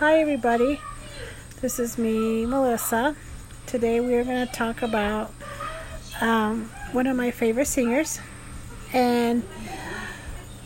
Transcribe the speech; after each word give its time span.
Hi, 0.00 0.18
everybody. 0.18 0.80
This 1.60 1.78
is 1.78 1.98
me, 1.98 2.46
Melissa. 2.46 3.14
Today 3.66 4.00
we 4.00 4.14
are 4.14 4.24
going 4.24 4.46
to 4.46 4.50
talk 4.50 4.80
about 4.80 5.30
um, 6.22 6.70
one 6.92 7.06
of 7.06 7.18
my 7.18 7.30
favorite 7.30 7.66
singers, 7.66 8.18
and 8.94 9.42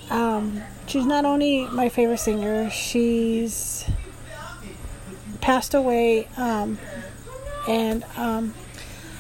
um, 0.08 0.62
she's 0.86 1.04
not 1.04 1.24
only 1.24 1.66
my 1.66 1.88
favorite 1.88 2.18
singer, 2.18 2.70
she's 2.70 3.84
passed 5.40 5.74
away, 5.74 6.28
um, 6.36 6.78
and 7.68 8.04
um, 8.16 8.54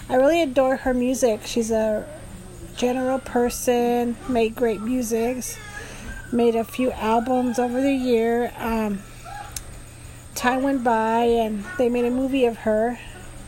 I 0.08 0.14
really 0.14 0.42
adore 0.42 0.76
her 0.76 0.94
music. 0.94 1.40
She's 1.44 1.72
a 1.72 2.06
general 2.76 3.18
person, 3.18 4.16
made 4.28 4.54
great 4.54 4.80
music, 4.80 5.44
made 6.30 6.54
a 6.54 6.62
few 6.62 6.92
albums 6.92 7.58
over 7.58 7.80
the 7.80 7.92
year. 7.92 8.52
Um, 8.58 9.02
time 10.34 10.62
went 10.62 10.84
by 10.84 11.24
and 11.24 11.64
they 11.78 11.88
made 11.88 12.04
a 12.04 12.10
movie 12.10 12.44
of 12.44 12.58
her, 12.58 12.98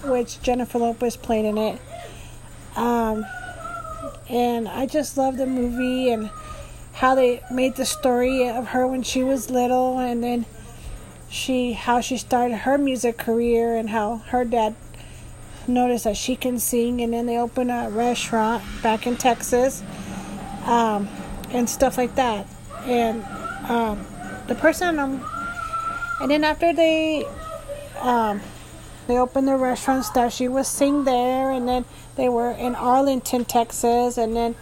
which 0.05 0.41
Jennifer 0.43 0.79
Lopez 0.79 1.17
played 1.17 1.45
in 1.45 1.59
it. 1.59 1.81
Um, 2.77 3.27
and 4.29 4.69
I 4.69 4.87
just 4.87 5.17
love 5.17 5.37
the 5.37 5.47
movie 5.47 6.11
and 6.11 6.30
how 6.93 7.15
they 7.15 7.43
made 7.51 7.77
the 7.77 7.85
story 7.85 8.49
of 8.49 8.69
her 8.69 8.87
when 8.87 9.03
she 9.03 9.23
was 9.23 9.51
little 9.51 9.99
and 9.99 10.23
then 10.23 10.47
she 11.29 11.73
how 11.73 12.01
she 12.01 12.17
started 12.17 12.57
her 12.59 12.79
music 12.79 13.19
career 13.19 13.77
and 13.77 13.91
how 13.91 14.16
her 14.29 14.45
dad 14.45 14.75
noticed 15.66 16.05
that 16.05 16.16
she 16.16 16.37
can 16.37 16.59
sing 16.59 17.01
and 17.01 17.13
then 17.13 17.27
they 17.27 17.37
opened 17.37 17.71
a 17.71 17.89
restaurant 17.91 18.63
back 18.83 19.07
in 19.07 19.16
Texas 19.16 19.83
um, 20.65 21.09
and 21.51 21.69
stuff 21.69 21.99
like 21.99 22.15
that 22.15 22.47
and 22.85 23.23
um, 23.69 24.07
the 24.47 24.55
person 24.55 24.99
I'm 24.99 25.21
and 26.20 26.30
then 26.30 26.45
after 26.45 26.73
they 26.73 27.25
um, 28.01 28.41
they 29.07 29.18
opened 29.18 29.49
the 29.49 29.57
restaurant 29.57 30.04
stuff, 30.04 30.32
she 30.32 30.49
was 30.49 30.66
sing 30.66 31.04
there, 31.04 31.51
and 31.51 31.68
then 31.68 31.85
they 32.16 32.29
were 32.29 32.51
in 32.51 32.74
Arlington, 32.74 33.45
Texas, 33.45 34.18
and 34.18 34.35
then 34.35 34.54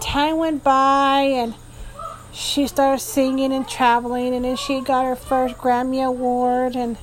time 0.00 0.38
went 0.38 0.64
by, 0.64 1.22
and 1.22 1.54
she 2.32 2.66
started 2.66 3.00
singing 3.00 3.52
and 3.52 3.68
traveling, 3.68 4.34
and 4.34 4.44
then 4.44 4.56
she 4.56 4.80
got 4.80 5.04
her 5.04 5.16
first 5.16 5.56
Grammy 5.56 6.04
award, 6.04 6.76
and 6.76 6.96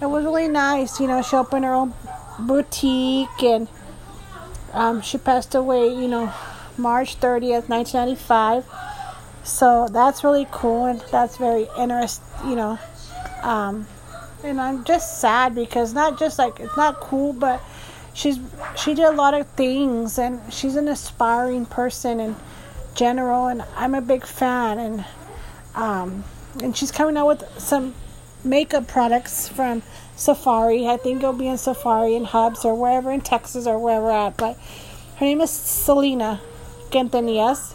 it 0.00 0.06
was 0.06 0.24
really 0.24 0.48
nice. 0.48 1.00
You 1.00 1.08
know, 1.08 1.22
she 1.22 1.36
opened 1.36 1.64
her 1.64 1.74
own 1.74 1.94
boutique, 2.38 3.42
and 3.42 3.68
um, 4.72 5.02
she 5.02 5.18
passed 5.18 5.54
away. 5.54 5.88
You 5.88 6.08
know, 6.08 6.32
March 6.78 7.16
thirtieth, 7.16 7.68
nineteen 7.68 8.00
ninety 8.00 8.16
five. 8.16 8.64
So 9.42 9.88
that's 9.88 10.24
really 10.24 10.46
cool, 10.50 10.86
and 10.86 11.00
that's 11.10 11.36
very 11.36 11.68
interesting. 11.76 12.24
You 12.48 12.56
know 12.56 12.78
um, 13.44 13.86
and 14.42 14.60
I'm 14.60 14.84
just 14.84 15.20
sad 15.20 15.54
because 15.54 15.92
not 15.92 16.18
just 16.18 16.38
like 16.38 16.58
it's 16.60 16.76
not 16.76 16.98
cool, 17.00 17.32
but 17.32 17.62
she's 18.14 18.38
she 18.76 18.94
did 18.94 19.04
a 19.04 19.12
lot 19.12 19.34
of 19.34 19.46
things, 19.48 20.18
and 20.18 20.40
she's 20.52 20.76
an 20.76 20.88
aspiring 20.88 21.66
person 21.66 22.20
in 22.20 22.36
general, 22.94 23.46
and 23.46 23.62
I'm 23.76 23.94
a 23.94 24.00
big 24.00 24.24
fan, 24.24 24.78
and 24.78 25.04
um, 25.74 26.24
and 26.62 26.76
she's 26.76 26.90
coming 26.90 27.16
out 27.16 27.26
with 27.26 27.44
some 27.58 27.94
makeup 28.42 28.86
products 28.86 29.48
from 29.48 29.82
Safari. 30.16 30.88
I 30.88 30.96
think 30.96 31.18
it'll 31.18 31.32
be 31.32 31.48
in 31.48 31.58
Safari 31.58 32.16
and 32.16 32.26
Hubs 32.26 32.64
or 32.64 32.74
wherever 32.74 33.12
in 33.12 33.20
Texas 33.20 33.66
or 33.66 33.78
wherever 33.78 34.10
at. 34.10 34.36
But 34.36 34.56
her 35.16 35.26
name 35.26 35.40
is 35.40 35.50
Selena 35.50 36.40
Quintanillas. 36.90 37.74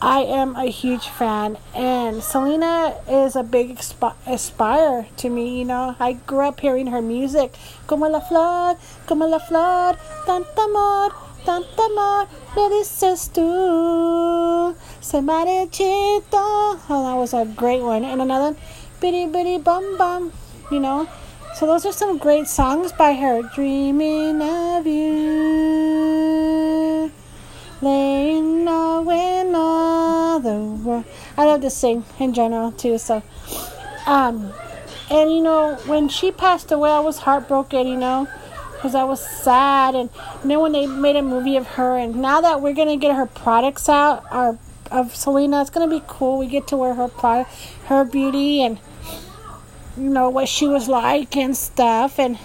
I 0.00 0.20
am 0.20 0.56
a 0.56 0.66
huge 0.66 1.08
fan, 1.08 1.56
and 1.74 2.22
Selena 2.22 2.94
is 3.08 3.34
a 3.34 3.42
big 3.42 3.74
exp- 3.74 4.14
aspire 4.26 5.06
to 5.16 5.30
me. 5.30 5.58
You 5.58 5.64
know, 5.64 5.96
I 5.98 6.12
grew 6.12 6.46
up 6.48 6.60
hearing 6.60 6.88
her 6.88 7.00
music, 7.00 7.54
como 7.86 8.06
la 8.06 8.20
flor, 8.20 8.76
como 9.06 9.26
la 9.26 9.38
flor, 9.38 9.96
tanta 10.26 10.60
amor, 10.60 11.14
tanta 11.46 11.82
amor, 11.82 12.28
me 12.54 12.68
dices 12.76 13.30
tú, 13.32 14.74
se 15.00 15.20
marchito. 15.20 16.78
Oh, 16.90 17.04
that 17.08 17.16
was 17.16 17.32
a 17.32 17.46
great 17.46 17.80
one, 17.80 18.04
and 18.04 18.20
another, 18.20 18.54
Bidi 19.00 19.32
Bidi 19.32 19.64
Bom 19.64 19.96
Bom. 19.96 20.30
You 20.70 20.80
know, 20.80 21.08
so 21.54 21.66
those 21.66 21.86
are 21.86 21.92
some 21.92 22.18
great 22.18 22.48
songs 22.48 22.92
by 22.92 23.14
her. 23.14 23.40
Dreaming 23.54 24.42
of 24.42 24.86
you, 24.86 25.80
laying 27.80 28.68
away. 28.68 29.35
I 31.36 31.44
love 31.44 31.60
to 31.62 31.70
sing 31.70 32.04
in 32.18 32.32
general 32.32 32.72
too. 32.72 32.98
So, 32.98 33.22
um, 34.06 34.52
and 35.10 35.32
you 35.32 35.42
know, 35.42 35.74
when 35.86 36.08
she 36.08 36.32
passed 36.32 36.72
away, 36.72 36.90
I 36.90 37.00
was 37.00 37.18
heartbroken. 37.18 37.86
You 37.86 37.96
know, 37.96 38.28
because 38.72 38.94
I 38.94 39.04
was 39.04 39.26
sad. 39.26 39.94
And, 39.94 40.10
and 40.42 40.50
then 40.50 40.60
when 40.60 40.72
they 40.72 40.86
made 40.86 41.16
a 41.16 41.22
movie 41.22 41.56
of 41.56 41.66
her, 41.66 41.96
and 41.96 42.16
now 42.16 42.40
that 42.40 42.60
we're 42.60 42.74
gonna 42.74 42.96
get 42.96 43.14
her 43.16 43.26
products 43.26 43.88
out, 43.88 44.24
our 44.30 44.58
of 44.90 45.16
Selena, 45.16 45.60
it's 45.60 45.70
gonna 45.70 45.88
be 45.88 46.02
cool. 46.06 46.38
We 46.38 46.46
get 46.46 46.68
to 46.68 46.76
wear 46.76 46.94
her 46.94 47.08
product, 47.08 47.50
her 47.86 48.04
beauty, 48.04 48.62
and 48.62 48.78
you 49.96 50.10
know 50.10 50.30
what 50.30 50.48
she 50.48 50.68
was 50.68 50.88
like 50.88 51.36
and 51.36 51.56
stuff. 51.56 52.18
And 52.18 52.38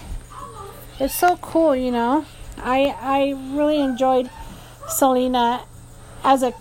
it's 0.98 1.14
so 1.14 1.36
cool. 1.36 1.76
You 1.76 1.92
know, 1.92 2.26
I 2.58 2.96
I 3.00 3.54
really 3.56 3.80
enjoyed 3.80 4.30
Selena 4.88 5.62
as 6.24 6.42
a 6.42 6.54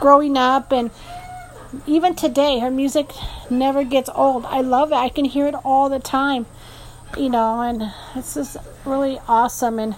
growing 0.00 0.36
up 0.36 0.72
and 0.72 0.90
even 1.86 2.14
today 2.14 2.58
her 2.58 2.70
music 2.70 3.10
never 3.48 3.84
gets 3.84 4.10
old. 4.14 4.44
I 4.46 4.60
love 4.60 4.92
it. 4.92 4.96
I 4.96 5.08
can 5.08 5.24
hear 5.24 5.46
it 5.46 5.54
all 5.64 5.88
the 5.88 6.00
time 6.00 6.46
you 7.16 7.28
know 7.28 7.60
and 7.60 7.92
it's 8.14 8.34
just 8.34 8.56
really 8.84 9.18
awesome. 9.28 9.78
And 9.78 9.96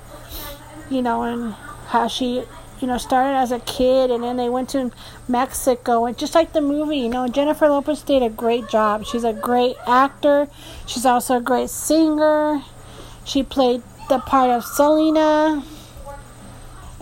you 0.90 1.02
know 1.02 1.22
and 1.22 1.54
how 1.88 2.08
she 2.08 2.44
you 2.80 2.88
know 2.88 2.98
started 2.98 3.36
as 3.36 3.52
a 3.52 3.60
kid 3.60 4.10
and 4.10 4.22
then 4.22 4.36
they 4.36 4.48
went 4.48 4.70
to 4.70 4.90
mexico. 5.28 6.06
And 6.06 6.16
just 6.16 6.34
like 6.34 6.52
the 6.52 6.60
movie 6.60 6.98
you 6.98 7.08
know 7.08 7.28
jennifer 7.28 7.68
lopez 7.68 8.02
did 8.02 8.22
a 8.22 8.30
great 8.30 8.68
job. 8.68 9.04
She's 9.04 9.24
a 9.24 9.32
great 9.32 9.76
actor. 9.86 10.48
She's 10.86 11.06
also 11.06 11.36
a 11.36 11.40
great 11.40 11.70
singer. 11.70 12.62
She 13.24 13.42
played 13.42 13.82
the 14.08 14.18
part 14.18 14.50
of 14.50 14.64
selena 14.64 15.62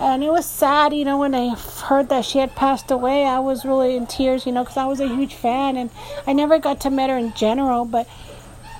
and 0.01 0.25
it 0.25 0.33
was 0.33 0.47
sad, 0.47 0.95
you 0.95 1.05
know, 1.05 1.19
when 1.19 1.35
I 1.35 1.55
heard 1.55 2.09
that 2.09 2.25
she 2.25 2.39
had 2.39 2.57
passed 2.57 2.91
away. 2.91 3.25
I 3.25 3.39
was 3.39 3.67
really 3.67 3.97
in 3.97 4.07
tears, 4.07 4.47
you 4.47 4.53
know, 4.53 4.65
because 4.65 4.79
I 4.79 4.87
was 4.87 4.99
a 4.99 5.07
huge 5.07 5.35
fan, 5.35 5.77
and 5.77 5.91
I 6.27 6.33
never 6.33 6.59
got 6.59 6.81
to 6.81 6.91
meet 6.91 7.11
her 7.11 7.19
in 7.19 7.35
general, 7.35 7.85
but 7.85 8.09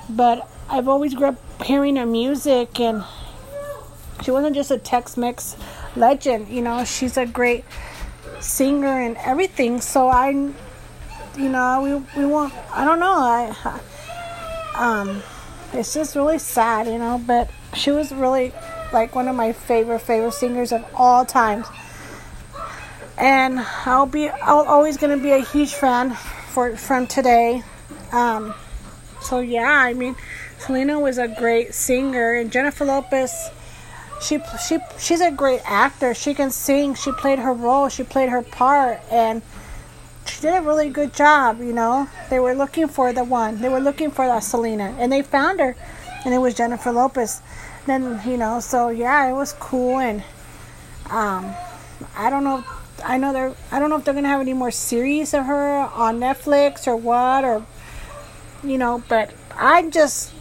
but 0.09 0.49
I've 0.71 0.89
always 0.89 1.15
grew 1.15 1.29
up 1.29 1.63
hearing 1.63 1.97
her 1.97 2.07
music, 2.07 2.81
and 2.81 3.05
she 4.23 4.31
wasn't 4.31 4.57
just 4.57 4.71
a 4.71 4.79
Tex-Mex 4.79 5.57
legend, 5.95 6.49
you 6.49 6.63
know. 6.63 6.85
She's 6.85 7.17
a 7.19 7.27
great 7.27 7.65
singer 8.41 9.01
and 9.01 9.17
everything. 9.19 9.83
So 9.83 10.09
I, 10.09 10.31
you 10.31 11.49
know, 11.49 11.83
we 11.83 12.21
we 12.23 12.27
won't. 12.27 12.55
I 12.73 12.85
don't 12.85 12.99
know. 12.99 13.19
I, 13.19 13.81
um, 14.75 15.23
it's 15.75 15.93
just 15.93 16.17
really 16.17 16.39
sad, 16.39 16.87
you 16.87 16.99
know. 16.99 17.23
But 17.25 17.51
she 17.75 17.91
was 17.91 18.11
really 18.11 18.53
like 18.93 19.15
one 19.15 19.29
of 19.29 19.37
my 19.37 19.53
favorite 19.53 20.01
favorite 20.01 20.33
singers 20.33 20.73
of 20.73 20.85
all 20.95 21.25
times. 21.25 21.67
And 23.19 23.61
I'll 23.85 24.07
be 24.07 24.29
I'll 24.29 24.67
always 24.67 24.97
gonna 24.97 25.19
be 25.19 25.33
a 25.33 25.41
huge 25.41 25.75
fan 25.75 26.15
for 26.51 26.77
from 26.77 27.07
today. 27.07 27.63
Um, 28.13 28.55
so 29.21 29.41
yeah, 29.41 29.71
I 29.71 29.95
mean, 29.95 30.17
Selena 30.59 30.99
was 30.99 31.19
a 31.19 31.29
great 31.29 31.75
singer, 31.75 32.35
and 32.35 32.51
Jennifer 32.51 32.85
Lopez, 32.85 33.51
she 34.21 34.39
she 34.67 34.79
she's 34.99 35.21
a 35.21 35.31
great 35.31 35.61
actor. 35.65 36.15
She 36.15 36.35
can 36.35 36.51
sing. 36.51 36.95
She 36.95 37.13
played 37.13 37.39
her 37.39 37.53
role. 37.53 37.89
She 37.89 38.03
played 38.03 38.29
her 38.29 38.43
part, 38.43 39.01
and 39.11 39.43
she 40.27 40.41
did 40.43 40.55
a 40.55 40.63
really 40.63 40.91
good 40.91 41.15
job. 41.15 41.61
You 41.61 41.73
know, 41.73 42.09
they 42.29 42.41
were 42.41 42.55
looking 42.55 42.89
for 42.89 43.13
the 43.13 43.25
one. 43.25 43.61
They 43.61 43.69
were 43.69 43.81
looking 43.81 44.11
for 44.11 44.27
that 44.27 44.43
Selena, 44.43 44.95
and 44.99 45.13
they 45.13 45.23
found 45.23 45.61
her, 45.61 45.77
and 46.25 46.35
it 46.35 46.39
was 46.39 46.55
Jennifer 46.55 46.93
Lopez. 46.93 47.41
Then 47.87 48.21
you 48.27 48.37
know 48.37 48.61
so 48.61 48.89
yeah 48.89 49.29
it 49.29 49.33
was 49.33 49.55
cool 49.55 49.99
and 49.99 50.23
um 51.09 51.53
i 52.17 52.31
don't 52.31 52.45
know 52.45 52.63
i 53.05 53.17
know 53.17 53.33
they're 53.33 53.55
i 53.73 53.79
don't 53.79 53.91
know 53.91 53.97
if 53.97 54.05
they're 54.05 54.15
gonna 54.15 54.29
have 54.29 54.41
any 54.41 54.53
more 54.53 54.71
series 54.71 55.35
of 55.35 55.47
her 55.47 55.79
on 55.95 56.21
netflix 56.21 56.87
or 56.87 56.95
what 56.95 57.45
or 57.45 57.65
you 58.63 58.79
know 58.79 59.03
but 59.09 59.33
i 59.57 59.89
just 59.89 60.33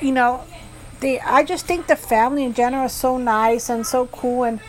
you 0.00 0.12
know 0.12 0.42
the 1.00 1.20
i 1.20 1.44
just 1.44 1.66
think 1.66 1.86
the 1.86 1.96
family 1.96 2.42
in 2.42 2.54
general 2.54 2.86
is 2.86 2.92
so 2.92 3.18
nice 3.18 3.68
and 3.68 3.86
so 3.86 4.06
cool 4.06 4.44
and 4.44 4.60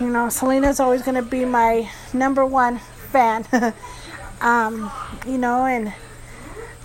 you 0.00 0.08
know 0.08 0.28
selena's 0.28 0.80
always 0.80 1.02
gonna 1.02 1.22
be 1.22 1.44
my 1.44 1.88
number 2.12 2.44
one 2.44 2.78
fan. 3.12 3.46
Um 4.38 4.92
you 5.26 5.38
know 5.38 5.64
and 5.64 5.94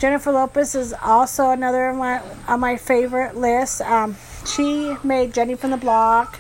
Jennifer 0.01 0.31
Lopez 0.31 0.74
is 0.74 0.95
also 1.00 1.51
another 1.51 1.89
of 1.89 1.95
my, 1.95 2.24
on 2.48 2.59
my 2.59 2.75
favorite 2.75 3.38
list. 3.38 3.81
Um, 3.81 4.15
she 4.48 4.95
made 5.03 5.31
Jenny 5.31 5.53
from 5.53 5.69
the 5.69 5.77
Block. 5.77 6.39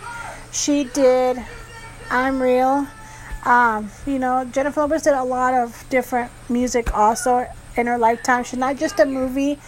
She 0.51 0.85
did 0.85 1.37
I'm 2.09 2.41
Real. 2.41 2.87
Um, 3.45 3.91
you 4.07 4.17
know, 4.17 4.45
Jennifer 4.45 4.81
Lopez 4.81 5.03
did 5.03 5.13
a 5.13 5.23
lot 5.23 5.53
of 5.53 5.85
different 5.91 6.31
music 6.49 6.97
also. 6.97 7.47
in 7.77 7.85
her 7.85 7.99
lifetime. 7.99 8.43
She's 8.43 8.57
not 8.57 8.77
just 8.77 8.99
a 8.99 9.05
movie 9.05 9.59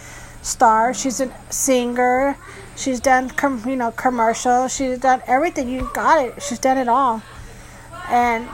star. 0.42 0.92
She's 0.92 1.20
a 1.20 1.32
singer. 1.50 2.36
She's 2.76 2.98
done 2.98 3.30
com- 3.30 3.62
you 3.64 3.76
know 3.76 3.92
commercials. 3.92 4.74
She's 4.74 4.98
done 4.98 5.22
everything. 5.28 5.68
You 5.68 5.88
got 5.94 6.26
it. 6.26 6.42
She's 6.42 6.58
done 6.58 6.78
it 6.78 6.88
all. 6.88 7.22
And 8.08 8.48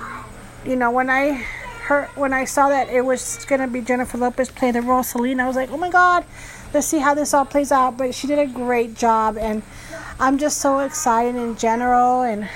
you 0.67 0.77
know 0.77 0.91
when 0.91 1.09
I 1.09 1.47
heard 1.91 2.09
when 2.15 2.33
I 2.33 2.45
saw 2.45 2.69
that 2.69 2.89
it 2.89 3.01
was 3.05 3.45
gonna 3.47 3.67
be 3.67 3.81
Jennifer 3.81 4.17
Lopez 4.17 4.49
playing 4.49 4.75
the 4.75 4.83
role 4.83 5.01
of 5.01 5.07
Selena, 5.07 5.43
I 5.43 5.47
was 5.49 5.57
like, 5.57 5.73
oh 5.73 5.77
my 5.77 5.91
god, 5.91 6.25
let's 6.73 6.87
see 6.87 7.01
how 7.01 7.15
this 7.15 7.35
all 7.35 7.45
plays 7.45 7.73
out. 7.73 7.99
But 7.99 8.15
she 8.15 8.29
did 8.29 8.39
a 8.39 8.47
great 8.47 8.95
job, 8.95 9.37
and 9.37 9.65
I'm 10.21 10.39
just 10.39 10.59
so 10.59 10.79
excited 10.79 11.35
in 11.35 11.57
general 11.57 12.23
and 12.23 12.49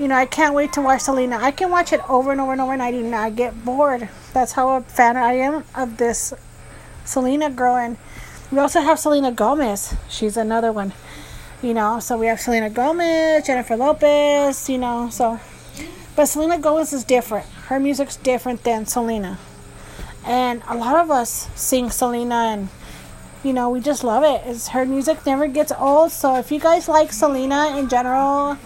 you 0.00 0.08
know, 0.08 0.14
I 0.16 0.24
can't 0.24 0.54
wait 0.54 0.72
to 0.72 0.80
watch 0.80 1.02
Selena. 1.02 1.36
I 1.36 1.50
can 1.50 1.70
watch 1.70 1.92
it 1.92 2.00
over 2.08 2.32
and 2.32 2.40
over 2.40 2.52
and 2.52 2.60
over, 2.60 2.72
and 2.72 2.82
I 2.82 2.90
do 2.90 3.02
not 3.02 3.36
get 3.36 3.64
bored. 3.64 4.08
That's 4.32 4.52
how 4.52 4.76
a 4.76 4.80
fan 4.80 5.18
I 5.18 5.34
am 5.34 5.64
of 5.76 5.98
this 5.98 6.32
Selena 7.04 7.50
girl. 7.50 7.76
And 7.76 7.98
we 8.50 8.58
also 8.58 8.80
have 8.80 8.98
Selena 8.98 9.30
Gomez. 9.30 9.94
She's 10.08 10.38
another 10.38 10.72
one, 10.72 10.94
you 11.62 11.74
know. 11.74 12.00
So 12.00 12.16
we 12.16 12.26
have 12.26 12.40
Selena 12.40 12.70
Gomez, 12.70 13.46
Jennifer 13.46 13.76
Lopez, 13.76 14.70
you 14.70 14.78
know. 14.78 15.10
So, 15.10 15.38
but 16.16 16.24
Selena 16.24 16.58
Gomez 16.58 16.94
is 16.94 17.04
different. 17.04 17.46
Her 17.72 17.80
music's 17.80 18.16
different 18.16 18.64
than 18.64 18.84
Selena. 18.84 19.38
And 20.26 20.60
a 20.68 20.76
lot 20.76 20.96
of 20.96 21.10
us 21.10 21.48
sing 21.54 21.88
Selena 21.88 22.34
and 22.52 22.68
you 23.42 23.54
know, 23.54 23.70
we 23.70 23.80
just 23.80 24.04
love 24.04 24.24
it. 24.24 24.46
It's 24.46 24.68
her 24.68 24.84
music 24.84 25.24
never 25.24 25.46
gets 25.46 25.72
old. 25.72 26.12
So 26.12 26.36
if 26.36 26.52
you 26.52 26.60
guys 26.60 26.86
like 26.86 27.14
Selena 27.14 27.78
in 27.78 27.88
general, 27.88 28.58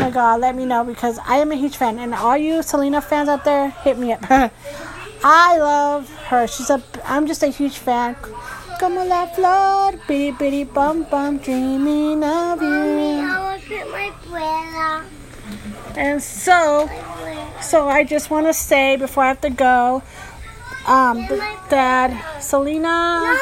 my 0.00 0.10
god, 0.10 0.40
let 0.40 0.56
me 0.56 0.66
know 0.66 0.82
because 0.82 1.20
I 1.24 1.36
am 1.36 1.52
a 1.52 1.54
huge 1.54 1.76
fan. 1.76 2.00
And 2.00 2.12
all 2.12 2.36
you 2.36 2.60
Selena 2.64 3.00
fans 3.00 3.28
out 3.28 3.44
there, 3.44 3.70
hit 3.70 3.96
me 4.00 4.14
up. 4.14 4.28
I 5.22 5.56
love 5.56 6.10
her. 6.26 6.48
She's 6.48 6.70
a. 6.70 6.82
I'm 7.04 7.28
just 7.28 7.44
a 7.44 7.48
huge 7.48 7.78
fan. 7.78 8.16
Como 8.80 9.04
la 9.04 9.26
flor, 9.26 9.92
Bidi 10.08 10.36
Bidi 10.36 10.74
Bom 10.74 11.04
Bom, 11.04 11.38
dreaming 11.38 12.24
of 12.24 12.60
you. 12.60 12.68
Mommy, 12.68 13.20
I 13.20 14.12
my 14.26 15.04
And 15.96 16.20
so, 16.20 16.88
so 17.62 17.88
I 17.88 18.04
just 18.04 18.30
want 18.30 18.46
to 18.46 18.54
say 18.54 18.96
before 18.96 19.24
I 19.24 19.28
have 19.28 19.40
to 19.42 19.50
go, 19.50 20.02
um, 20.86 21.26
that 21.70 22.40
Selena. 22.40 23.36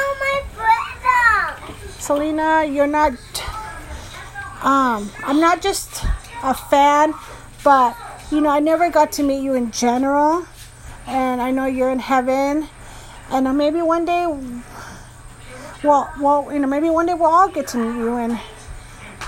Selena, 1.99 2.65
you're 2.65 2.87
not. 2.87 3.13
Um, 4.63 5.09
I'm 5.23 5.39
not 5.39 5.61
just 5.61 6.03
a 6.43 6.53
fan, 6.53 7.13
but 7.63 7.95
you 8.31 8.41
know, 8.41 8.49
I 8.49 8.59
never 8.59 8.89
got 8.89 9.11
to 9.13 9.23
meet 9.23 9.41
you 9.41 9.53
in 9.53 9.71
general, 9.71 10.45
and 11.07 11.41
I 11.41 11.51
know 11.51 11.65
you're 11.65 11.91
in 11.91 11.99
heaven, 11.99 12.67
and 13.31 13.57
maybe 13.57 13.81
one 13.81 14.05
day, 14.05 14.25
well, 15.83 16.11
well, 16.19 16.49
you 16.51 16.59
know, 16.59 16.67
maybe 16.67 16.89
one 16.89 17.05
day 17.05 17.13
we'll 17.13 17.31
all 17.31 17.47
get 17.47 17.67
to 17.69 17.77
meet 17.77 17.97
you, 17.97 18.15
and 18.17 18.39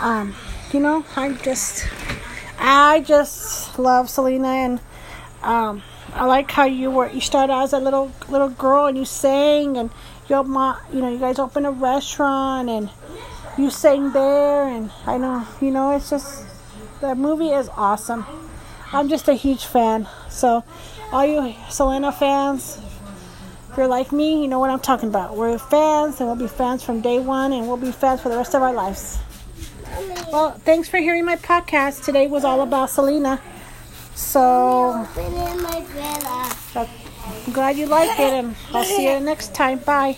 um, 0.01 0.35
you 0.73 0.79
know, 0.79 1.05
I 1.15 1.33
just, 1.33 1.85
I 2.63 3.02
just 3.02 3.80
love 3.80 4.08
Selena, 4.08 4.48
and 4.48 4.80
um, 5.42 5.81
I 6.13 6.25
like 6.25 6.52
how 6.52 6.66
you 6.66 6.92
were. 6.92 7.10
You 7.10 7.19
started 7.19 7.54
as 7.54 7.74
a 7.74 7.80
little 7.80 8.12
little 8.30 8.50
girl, 8.50 8.86
and 8.86 8.96
you 8.96 9.04
sang, 9.04 9.78
and 9.78 9.90
you, 10.30 10.38
you 10.38 11.02
know, 11.02 11.10
you 11.12 11.18
guys 11.18 11.40
opened 11.40 11.66
a 11.66 11.72
restaurant, 11.72 12.69
and 12.69 12.92
you 13.58 13.72
sang 13.72 14.12
there, 14.12 14.68
and 14.68 14.92
I 15.08 15.18
know, 15.18 15.48
you 15.60 15.72
know, 15.72 15.96
it's 15.96 16.12
just 16.12 16.46
the 17.02 17.16
movie 17.16 17.50
is 17.50 17.68
awesome. 17.69 18.28
I'm 18.94 19.10
just 19.10 19.28
a 19.28 19.34
huge 19.34 19.66
fan. 19.66 20.08
So, 20.30 20.63
all 21.12 21.25
you 21.25 21.56
Selena 21.72 22.12
fans, 22.12 22.78
if 23.72 23.78
you're 23.78 23.88
like 23.88 24.12
me, 24.12 24.40
you 24.40 24.48
know 24.48 24.60
what 24.60 24.69
I'm 24.69 24.80
talking 24.80 25.10
about. 25.10 25.36
We're 25.36 25.58
fans, 25.58 26.19
and 26.19 26.30
we'll 26.30 26.36
be 26.36 26.48
fans 26.48 26.84
from 26.84 27.02
day 27.02 27.18
one, 27.18 27.54
and 27.54 27.68
we'll 27.68 27.78
be 27.78 27.92
fans 27.92 28.22
for 28.22 28.30
the 28.30 28.38
rest 28.38 28.54
of 28.54 28.62
our 28.62 28.72
lives. 28.72 29.18
Well, 30.31 30.51
thanks 30.51 30.88
for 30.89 30.98
hearing 30.98 31.25
my 31.25 31.36
podcast. 31.36 32.03
Today 32.06 32.27
was 32.27 32.44
all 32.44 32.62
about 32.62 32.89
Selena. 32.89 33.42
So, 34.15 35.06
I'm 36.75 37.53
glad 37.53 37.77
you 37.77 37.88
liked 37.88 38.19
it, 38.19 38.33
and 38.33 38.56
I'll 38.74 38.83
see 38.83 39.12
you 39.12 39.19
next 39.19 39.53
time. 39.53 39.80
Bye. 39.80 40.18